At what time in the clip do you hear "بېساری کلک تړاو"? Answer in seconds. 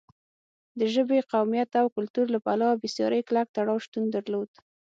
2.81-3.83